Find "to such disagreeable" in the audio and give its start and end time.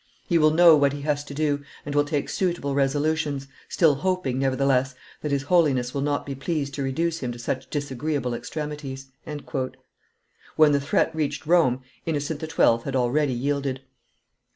7.33-8.33